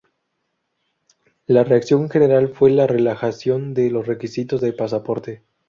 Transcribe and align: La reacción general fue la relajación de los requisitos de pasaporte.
La 1.45 1.63
reacción 1.63 2.09
general 2.09 2.49
fue 2.49 2.71
la 2.71 2.87
relajación 2.87 3.75
de 3.75 3.91
los 3.91 4.07
requisitos 4.07 4.59
de 4.59 4.73
pasaporte. 4.73 5.43